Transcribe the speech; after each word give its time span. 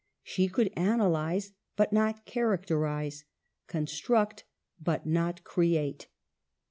She 0.23 0.47
could 0.47 0.73
analyze 0.75 1.51
but 1.75 1.93
not 1.93 2.25
characterize; 2.25 3.23
construct 3.67 4.45
but 4.81 5.05
not 5.05 5.43
create. 5.43 6.07